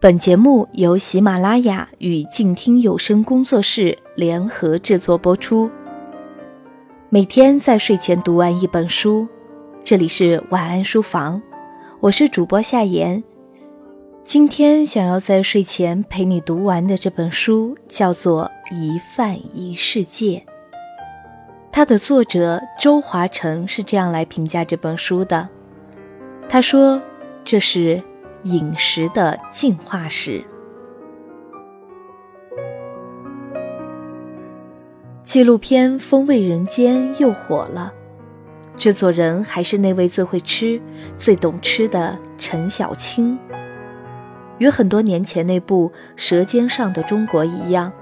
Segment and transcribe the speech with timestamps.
[0.00, 5.68] 本节目由喜马拉雅与静听有声工作室联合制作播出。
[7.10, 9.26] 每天在睡前读完一本书，
[9.82, 11.42] 这里是晚安书房，
[11.98, 13.24] 我是主播夏言。
[14.22, 20.44] 今天想要在睡前陪你读完的这本书叫做《一饭一世界》，
[21.72, 25.48] 它的作者周华成是这样来评价这本书的，
[26.48, 27.00] 他说
[27.44, 28.02] ：“这是。”
[28.44, 30.42] 饮食的进化史。
[35.24, 37.92] 纪录片《风味人间》又火了，
[38.76, 40.80] 制作人还是那位最会吃、
[41.18, 43.36] 最懂吃的陈小青。
[44.58, 47.92] 与很多年前那部《舌尖上的中国》一样，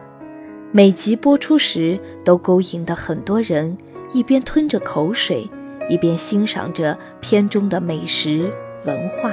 [0.70, 3.76] 每集播出时都勾引的很多人
[4.12, 5.50] 一边吞着口水，
[5.88, 8.52] 一边欣赏着片中的美食
[8.84, 9.30] 文化。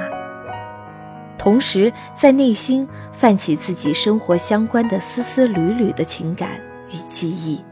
[1.36, 7.62] 同时，在内心泛起自己生活相关的丝丝缕缕的情感与记忆。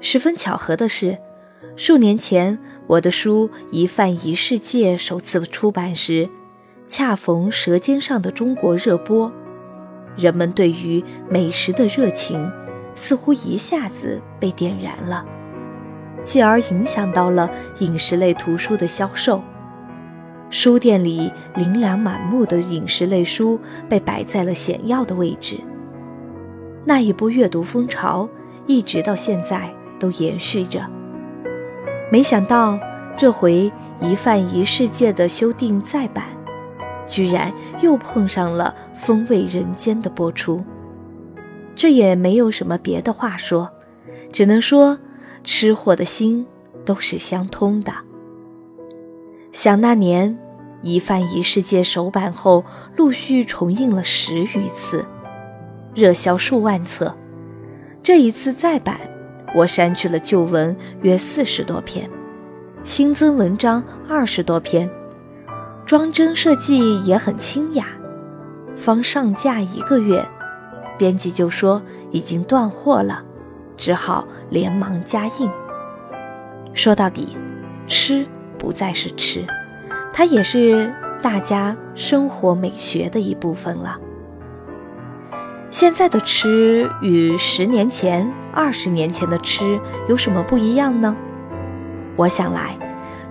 [0.00, 1.16] 十分巧合的是，
[1.76, 6.28] 数年前我的书《一饭一世界》首次出版时，
[6.88, 9.32] 恰逢《舌尖上的中国》热播，
[10.16, 12.50] 人们对于美食的热情
[12.96, 15.24] 似乎一下子被点燃了，
[16.22, 19.42] 继而影响到了饮食类图书的销售。
[20.50, 25.58] 书店里琳琅满目的饮食类书被摆在了显要的位置。
[26.84, 28.28] 那一波阅读风潮
[28.66, 30.84] 一直到现在都延续着。
[32.10, 32.78] 没想到
[33.16, 33.72] 这回
[34.06, 36.24] 《一饭一世界》的修订再版，
[37.06, 40.62] 居然又碰上了《风味人间》的播出。
[41.74, 43.70] 这也没有什么别的话说，
[44.30, 44.98] 只能说
[45.44, 46.46] 吃货的心
[46.84, 47.92] 都是相通的。
[49.52, 50.38] 想那年。
[50.84, 52.64] 《一饭一世界》首版后，
[52.96, 55.04] 陆续重印了十余次，
[55.94, 57.16] 热销数万册。
[58.02, 58.98] 这一次再版，
[59.54, 62.10] 我删去了旧文约四十多篇，
[62.82, 64.90] 新增文章二十多篇，
[65.86, 67.86] 装帧设计也很清雅。
[68.74, 70.26] 方上架一个月，
[70.98, 71.80] 编辑就说
[72.10, 73.24] 已经断货了，
[73.76, 75.50] 只好连忙加印。
[76.74, 77.36] 说到底，
[77.86, 78.26] 吃
[78.58, 79.44] 不再是吃。
[80.12, 83.98] 它也是大家生活美学的一部分了。
[85.70, 91.16] 现在的吃与十年前、二十年前的吃有什么不一样呢？
[92.14, 92.76] 我想来，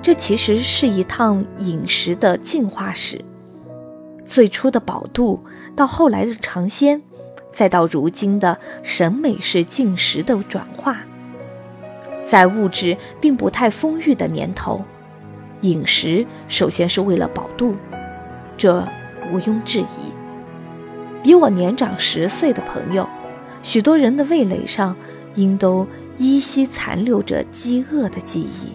[0.01, 3.23] 这其实是一趟饮食的进化史。
[4.25, 5.43] 最初的饱肚，
[5.75, 7.03] 到后来的尝鲜，
[7.51, 10.99] 再到如今的审美式进食的转化，
[12.25, 14.83] 在物质并不太丰裕的年头。
[15.61, 17.75] 饮食首先是为了饱肚，
[18.57, 18.87] 这
[19.31, 20.11] 毋庸置疑。
[21.21, 23.07] 比我年长十岁的朋友，
[23.61, 24.95] 许多人的味蕾上
[25.35, 25.85] 应都
[26.17, 28.71] 依稀残留着饥饿的记忆。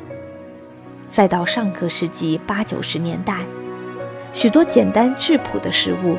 [1.08, 3.38] 再到上个世纪八九十年代，
[4.32, 6.16] 许多简单质朴的食物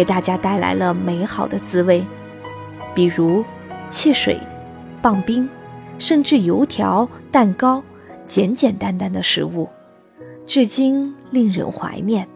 [0.00, 2.02] 给大家带来了美好的滋味，
[2.94, 3.44] 比如
[3.90, 4.40] 汽水、
[5.02, 5.46] 棒冰，
[5.98, 7.82] 甚至油条、蛋糕，
[8.26, 9.68] 简简单单的食物。
[10.46, 12.26] 至今令人怀念。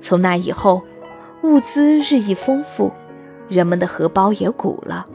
[0.00, 0.82] 从那以后，
[1.44, 2.90] 物资日益丰富，
[3.48, 5.06] 人们的荷包也鼓了，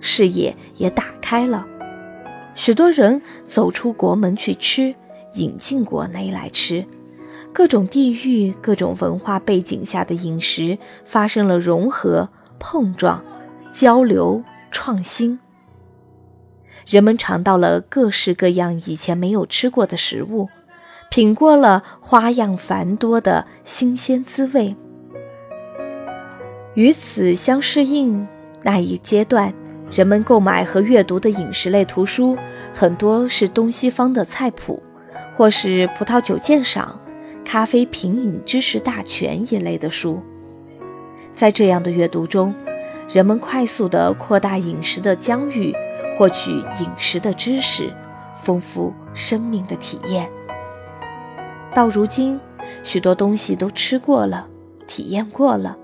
[0.00, 1.64] 视野也打开了。
[2.56, 4.92] 许多人走出国门去吃，
[5.34, 6.84] 引进国内来吃。
[7.52, 12.28] 各种地域、各种文化背景下的饮食发生了融合、
[12.58, 13.22] 碰撞、
[13.72, 15.38] 交流、创新。
[16.86, 20.48] 人们尝到了各式各样以前没有吃过的食物。
[21.10, 24.76] 品过了花样繁多的新鲜滋味，
[26.74, 28.28] 与此相适应，
[28.62, 29.54] 那一阶段，
[29.90, 32.36] 人们购买和阅读的饮食类图书
[32.74, 34.82] 很多是东西方的菜谱，
[35.34, 37.00] 或是葡萄酒鉴赏、
[37.50, 40.20] 咖啡品饮知识大全一类的书。
[41.32, 42.54] 在这样的阅读中，
[43.08, 45.74] 人们快速地扩大饮食的疆域，
[46.14, 47.90] 获取饮食的知识，
[48.34, 50.30] 丰富生命的体验。
[51.72, 52.38] 到如今，
[52.82, 54.46] 许多东西都吃过了，
[54.86, 55.78] 体验过了，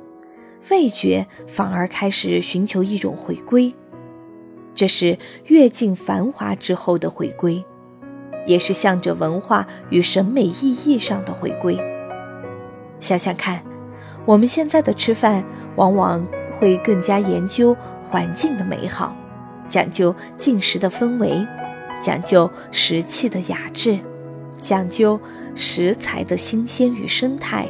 [0.69, 3.75] 味觉反而开始寻求一种回归。
[4.75, 7.65] 这是阅尽繁华之后的回归，
[8.47, 11.79] 也是向着文化与审美意义上的回归。
[13.01, 13.63] 想想看，
[14.25, 15.45] 我们现在的吃饭
[15.77, 19.15] 往往会更加研究环境的美好，
[19.69, 21.47] 讲究进食的氛围，
[22.01, 23.99] 讲究食器的雅致。
[24.61, 25.21] 讲究
[25.55, 27.69] 食材的新鲜与生态，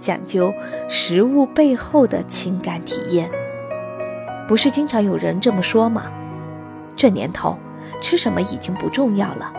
[0.00, 0.52] 讲究
[0.88, 3.30] 食物背后的情感体验。
[4.48, 6.10] 不是经常有人这么说吗？
[6.96, 7.56] 这年头，
[8.00, 9.52] 吃什么已经不重要了，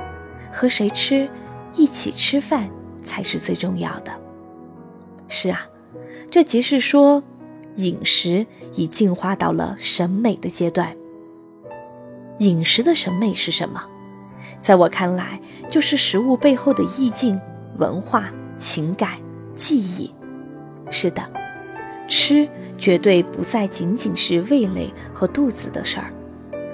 [0.56, 1.30] 和谁吃，
[1.74, 2.70] 一起吃饭
[3.04, 4.12] 才是最重要的。
[5.28, 5.68] 是啊，
[6.32, 7.22] 这即是说，
[7.76, 10.96] 饮食已进化到了审美的阶段。
[12.40, 13.84] 饮食的审美是什么？
[14.62, 17.38] 在我看来，就是食物背后的意境、
[17.76, 19.20] 文化、情感、
[19.56, 20.10] 记忆。
[20.90, 21.22] 是的，
[22.08, 22.48] 吃
[22.78, 26.14] 绝对不再仅仅是味蕾和肚子的事儿，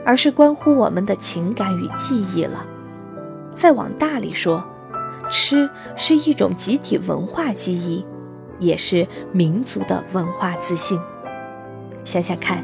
[0.05, 2.67] 而是关乎我们的情感与记忆了。
[3.55, 4.63] 再往大里说，
[5.29, 8.05] 吃是一种集体文化记忆。
[8.59, 11.01] 也是民族的文化自信。
[12.05, 12.63] 想想看，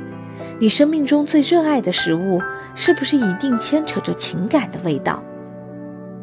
[0.59, 2.39] 你生命中最热爱的食物，
[2.75, 5.23] 是不是一定牵扯着情感的味道？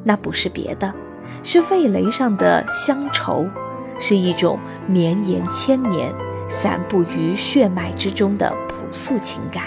[0.05, 0.95] 那不是别的，
[1.43, 3.45] 是味蕾上的乡愁，
[3.99, 6.15] 是一种绵延千年、
[6.49, 9.65] 散布于血脉之中的朴素情感。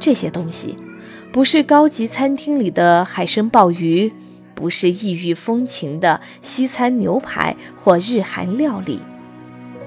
[0.00, 0.74] 这些东西，
[1.32, 4.12] 不是高级餐厅里的海参鲍鱼。
[4.54, 9.00] 不是异域风情的西餐牛排或日韩料理，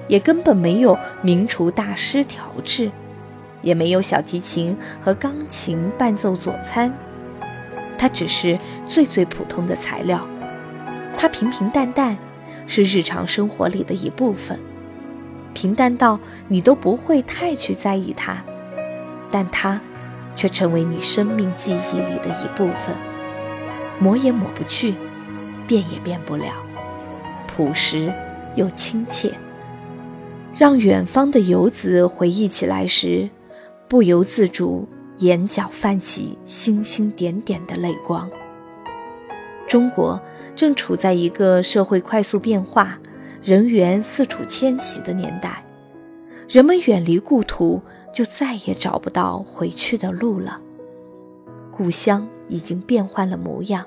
[0.08, 2.90] 也根本没有名厨大师调制，
[3.60, 6.90] 也没有小提琴和钢琴伴奏佐餐，
[7.98, 10.26] 它只是最最普通的材料，
[11.18, 12.16] 它平平淡淡，
[12.66, 14.58] 是日常生活里的一部分，
[15.52, 16.18] 平淡到
[16.48, 18.42] 你都不会太去在意它，
[19.30, 19.78] 但它
[20.34, 22.94] 却成为你生命记忆里的一部分。
[23.98, 24.94] 抹也抹不去，
[25.66, 26.52] 变也变不了，
[27.46, 28.12] 朴实
[28.56, 29.32] 又亲切，
[30.56, 33.30] 让远方的游子回忆起来时，
[33.88, 34.88] 不由自主
[35.18, 38.28] 眼角泛起星星点点的泪光。
[39.68, 40.20] 中国
[40.56, 42.98] 正处在一个社会快速变化、
[43.42, 45.64] 人员四处迁徙的年代，
[46.48, 47.80] 人们远离故土，
[48.12, 50.60] 就再也找不到回去的路了。
[51.70, 53.86] 故乡已经变换了模样。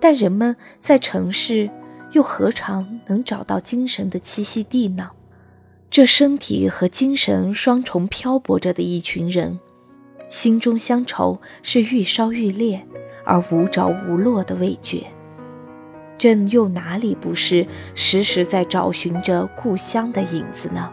[0.00, 1.68] 但人们在城市，
[2.12, 5.10] 又何尝能找到精神的栖息地呢？
[5.90, 9.58] 这身体和精神双重漂泊着的一群人，
[10.28, 12.86] 心中乡愁是愈烧愈烈，
[13.24, 15.06] 而无着无落的味觉。
[16.18, 20.92] 朕又哪里不是时时在找寻着故乡的影子呢？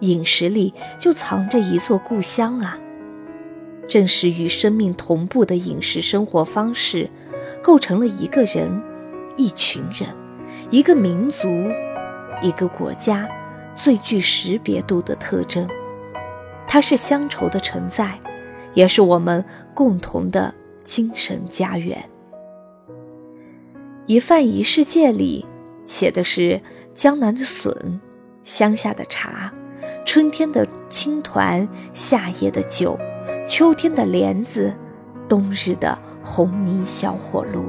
[0.00, 2.78] 饮食里就藏着一座故乡啊！
[3.88, 7.10] 正是与生命同步的饮食生活方式。
[7.62, 8.82] 构成了一个人、
[9.38, 10.06] 一群人、
[10.70, 11.48] 一个民族、
[12.42, 13.26] 一个国家
[13.74, 15.66] 最具识别度的特征。
[16.68, 18.20] 它是乡愁的承载，
[18.74, 19.42] 也是我们
[19.72, 22.06] 共同的精神家园。
[24.04, 25.46] 一饭一世界里
[25.86, 26.60] 写的是
[26.94, 27.98] 江南的笋、
[28.42, 29.50] 乡下的茶、
[30.04, 32.98] 春天的青团、夏夜的酒、
[33.46, 34.74] 秋天的莲子、
[35.28, 35.98] 冬日的。
[36.26, 37.62] 红泥小火炉，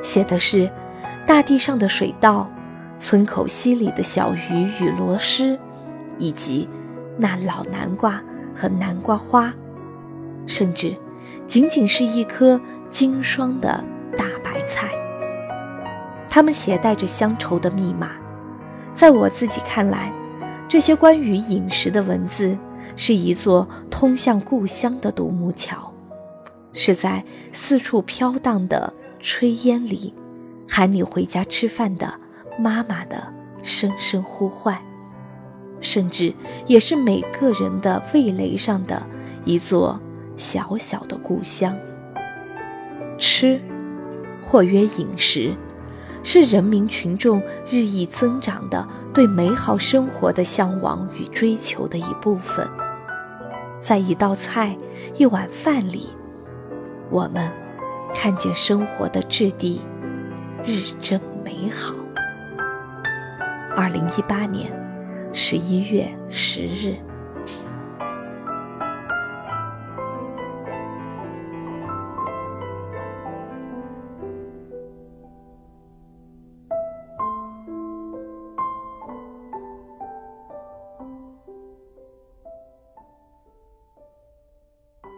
[0.00, 0.70] 写的是
[1.26, 2.48] 大地上的水稻，
[2.96, 5.58] 村口溪里的小鱼与螺蛳，
[6.16, 6.68] 以及
[7.18, 8.22] 那老南瓜
[8.54, 9.52] 和南瓜花，
[10.46, 10.96] 甚至
[11.44, 13.82] 仅仅是一颗经霜的
[14.16, 14.88] 大白菜。
[16.28, 18.10] 它们携带着乡愁的密码。
[18.94, 20.12] 在我自己看来，
[20.68, 22.58] 这些关于饮食的文字，
[22.96, 25.92] 是一座通向故乡的独木桥。
[26.72, 28.92] 是在四处飘荡的
[29.22, 30.12] 炊烟里，
[30.68, 32.12] 喊你回家吃饭的
[32.58, 33.32] 妈妈的
[33.62, 34.78] 声声呼唤，
[35.80, 36.34] 甚至
[36.66, 39.06] 也是每个人的味蕾上的
[39.44, 39.98] 一座
[40.36, 41.74] 小小的故乡。
[43.18, 43.58] 吃，
[44.44, 45.54] 或曰饮食，
[46.22, 52.68] 是人民群众日益增长的对美好生活的向往与追求的一部分。
[53.80, 54.76] 在一道菜、
[55.14, 56.10] 一碗饭里。
[57.08, 57.50] 我们
[58.14, 59.80] 看见生活的质地
[60.62, 61.94] 日臻美好。
[63.74, 64.70] 二零一八年
[65.32, 67.05] 十一月十日。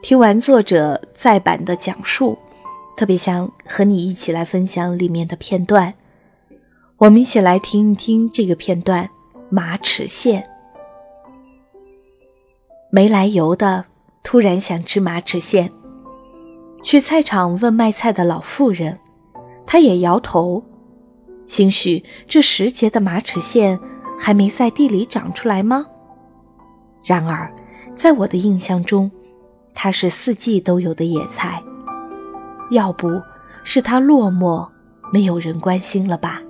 [0.08, 2.38] 听完作者再版的讲述，
[2.96, 5.92] 特别想和你一起来分享里面的片段。
[6.96, 9.10] 我们一起来听一听这个片段：
[9.50, 10.42] 马齿苋。
[12.90, 13.84] 没来由的，
[14.22, 15.70] 突然想吃马齿苋，
[16.82, 18.98] 去菜场问卖菜的老妇人
[19.68, 20.64] ：“她也摇头，
[21.46, 23.78] 兴许这时节的马齿苋
[24.18, 25.84] 还没在地里长出来吗？
[27.04, 27.54] 然而，
[27.94, 29.10] 在我的印象中，
[29.80, 31.62] 它是四季都有的野菜。
[32.72, 33.22] 要不
[33.62, 34.68] 是它落寞，
[35.12, 36.42] 没有人关心了吧？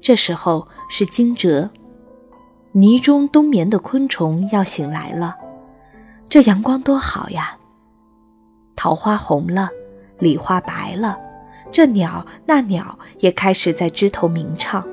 [0.00, 1.68] 这时候是惊蛰，
[2.70, 5.36] 泥中冬眠的昆虫要醒来了。
[6.28, 7.58] 这阳光多好呀！
[8.76, 9.68] 桃花红了，
[10.20, 11.18] 梨花白了，
[11.72, 14.86] 这鸟那鸟也开始在枝头鸣唱。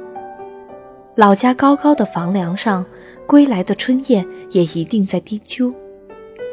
[1.16, 2.84] 老家高高的房梁上，
[3.28, 5.72] 归来的春燕也一定在低啾，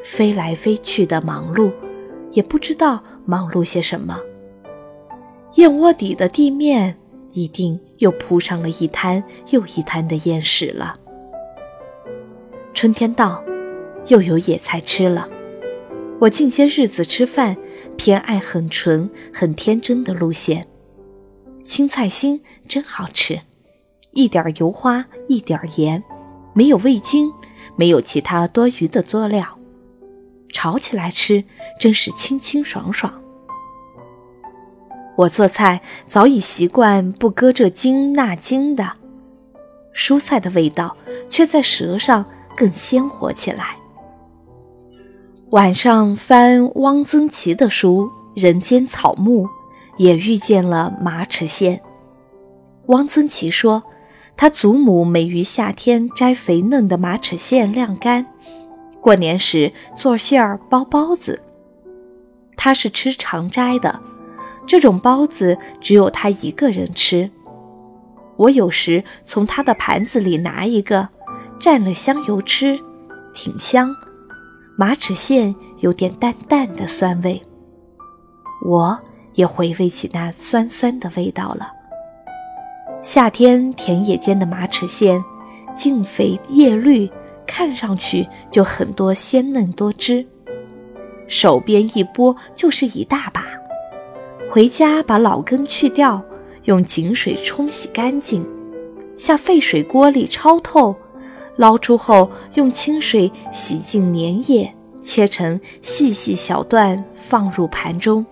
[0.05, 1.73] 飞来飞去的忙碌，
[2.31, 4.21] 也不知道忙碌些什么。
[5.55, 6.97] 燕窝底的地面
[7.33, 10.97] 一定又铺上了一滩又一滩的燕屎了。
[12.73, 13.43] 春天到。
[14.09, 15.27] 又有野菜吃了。
[16.21, 17.57] 我近些日子吃饭
[17.97, 20.67] 偏爱很纯、很天真的路线。
[21.65, 23.41] 青菜心真好吃，
[24.13, 26.05] 一点油花，一点盐，
[26.53, 27.33] 没有味精，
[27.77, 29.54] 没有其他多余的佐料，
[30.53, 31.45] 炒起来吃
[31.79, 33.13] 真是清清爽爽。
[35.17, 38.93] 我做菜早已习惯不搁这精那精的，
[39.95, 40.97] 蔬菜的味道
[41.29, 42.25] 却在舌上
[42.57, 43.77] 更鲜活起来。
[45.51, 48.11] 晚上翻汪曾祺的书
[48.43, 49.47] 《人间草木》，
[49.97, 51.79] 也遇见了马齿苋。
[52.87, 53.85] 汪曾祺说，
[54.37, 58.27] 他祖母每于夏天摘肥嫩的马齿苋晾干，
[59.05, 61.43] 过年时做馅儿包包子。
[62.57, 64.01] 他是吃长斋的，
[64.67, 67.31] 这种包子只有他一个人吃。
[68.37, 71.07] 我有时从他的盘子里拿一个，
[71.61, 72.81] 蘸了香油吃，
[73.35, 73.95] 挺香。
[74.75, 77.43] 马齿苋有点淡淡的酸味，
[78.65, 78.99] 我
[79.35, 81.71] 也回味起那酸酸的味道了。
[83.03, 85.23] 夏天田野间的马齿苋，
[85.75, 87.11] 茎肥叶绿，
[87.47, 90.27] 看上去就很多鲜嫩多汁，
[91.27, 93.47] 手边一拨就是一大把。
[94.51, 96.23] 回家把老根去掉，
[96.65, 98.47] 用井水冲洗干净，
[99.17, 100.95] 下沸水锅里焯透。
[101.57, 108.27] 捞出后，用清水洗净粘液，切成细细小段，放入盘中，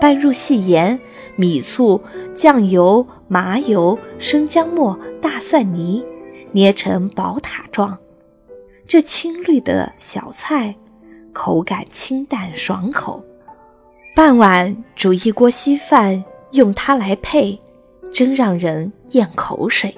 [0.00, 0.98] 拌入细盐、
[1.34, 2.00] 米醋、
[2.34, 6.04] 酱油、麻油、生姜末、大蒜泥，
[6.52, 7.98] 捏成宝塔状。
[8.86, 10.74] 这青绿的小菜，
[11.32, 13.24] 口感清淡爽口。
[14.14, 17.58] 傍晚煮一锅稀饭，用它来配，
[18.12, 19.96] 真让人咽口水。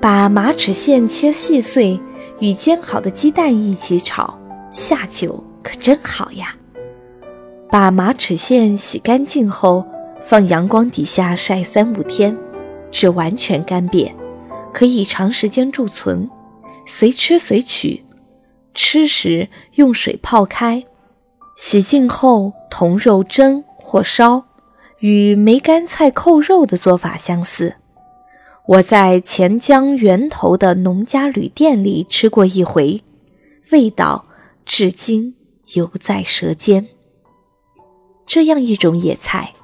[0.00, 2.00] 把马齿苋切细碎，
[2.38, 4.38] 与煎好的鸡蛋一起炒，
[4.70, 6.54] 下酒可真好呀！
[7.70, 9.84] 把马齿苋洗干净后，
[10.20, 12.36] 放阳光底下晒三五天，
[12.90, 14.12] 至完全干瘪，
[14.72, 16.28] 可以长时间贮存，
[16.94, 18.04] 随吃随取。
[18.74, 20.84] 吃时用水泡开，
[21.56, 24.44] 洗净后同肉蒸或烧，
[24.98, 27.76] 与梅干菜扣肉的做法相似。
[28.66, 33.02] 我在钱江源头的农家旅店里吃过一回，
[33.70, 34.26] 味道
[34.66, 35.34] 至今
[35.74, 36.86] 犹在舌尖。
[38.26, 39.54] 这样一种野菜，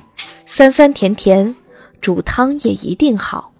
[0.46, 1.54] 酸酸甜甜，
[2.00, 3.52] 煮汤也一定好。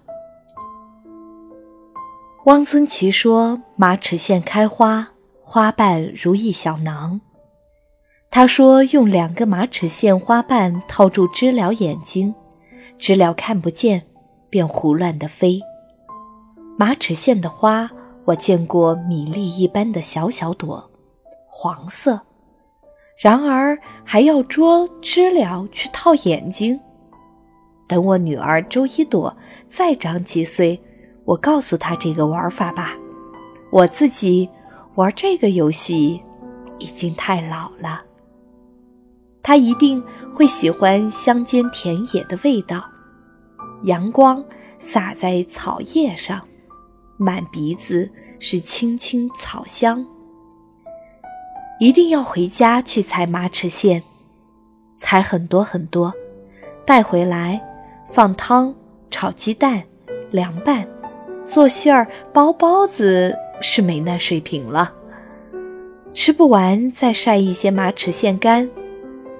[2.45, 5.09] 汪曾祺说：“马齿苋开花，
[5.43, 7.19] 花瓣如一小囊。”
[8.31, 12.33] 他说：“用两个马齿苋花瓣套住知了眼睛，
[12.97, 14.03] 知了看不见。”
[14.51, 15.61] 便胡乱地飞。
[16.75, 17.87] 马齿苋的花，
[18.25, 20.89] 我见过米粒一般的小小朵，
[21.47, 22.19] 黄色。
[23.15, 26.79] 然而还要捉知了去套眼睛。
[27.87, 29.37] 等我女儿周一朵
[29.69, 30.81] 再长几岁，
[31.29, 32.97] 我告诉他这个玩法吧。
[33.69, 34.49] 我自己
[34.95, 36.19] 玩这个游戏
[36.79, 38.01] 已经太老了。
[39.43, 42.83] 他一定会喜欢乡间田野的味道。
[43.83, 44.43] 阳光
[44.79, 46.41] 洒在草叶上，
[47.17, 50.03] 满鼻子是青青草香。
[51.79, 54.01] 一定要回家去采马齿苋，
[54.97, 56.11] 采很多很多，
[56.87, 57.61] 带回来
[58.09, 58.73] 放汤、
[59.11, 59.83] 炒鸡蛋、
[60.31, 60.85] 凉拌、
[61.49, 64.93] 做馅儿、包包子是没那水平了。
[66.13, 68.69] 吃不完再晒一些马齿苋干。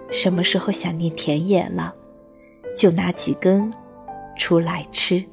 [0.09, 1.93] 什么时候想念田野了，
[2.75, 3.71] 就拿几根。
[4.35, 5.23] 出来吃。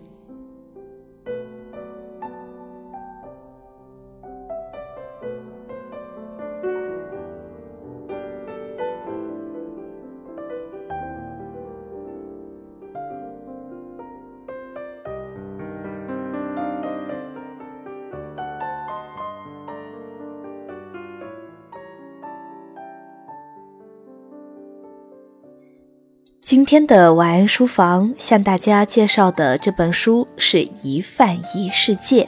[26.47, 32.23] 今天的晚安书房向大家介绍的这本书是《一饭一世界》，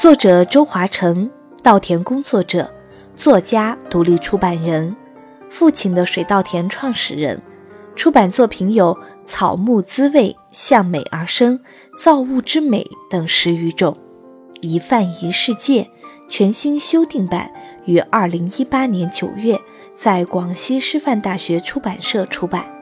[0.00, 1.28] 作者周华成，
[1.60, 2.72] 稻田工作者，
[3.16, 4.94] 作家，独立出版人，
[5.50, 7.42] 父亲的水稻田创始人。
[7.96, 8.94] 出版作品有
[9.26, 11.58] 《草木滋味》《向美而生》
[12.00, 13.98] 《造物之美》等十余种，
[14.60, 15.82] 《一饭一世界》
[16.28, 17.50] 全新修订版
[17.84, 19.58] 于二零一八年九月
[19.96, 22.77] 在广西师范大学出版社出版。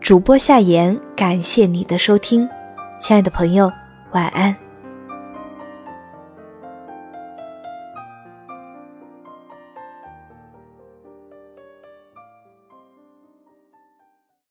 [0.00, 2.48] 主播夏言，感谢你的收听，
[3.00, 3.72] 亲爱的朋友，
[4.12, 4.65] 晚安。